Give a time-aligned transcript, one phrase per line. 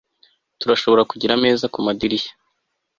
[0.59, 2.33] turashobora kugira ameza kumadirishya